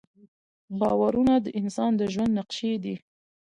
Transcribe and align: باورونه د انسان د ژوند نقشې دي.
باورونه 0.79 1.33
د 1.41 1.47
انسان 1.59 1.91
د 1.99 2.01
ژوند 2.13 2.31
نقشې 2.39 2.73
دي. 2.83 2.95